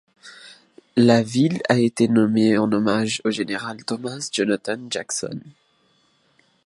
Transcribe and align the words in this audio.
La 0.95 1.21
ville 1.21 1.61
a 1.69 1.77
été 1.77 2.07
nommée 2.07 2.57
en 2.57 2.71
hommage 2.71 3.21
au 3.23 3.29
général 3.29 3.85
Thomas 3.85 4.29
Jonathan 4.33 4.79
Jackson. 4.89 5.39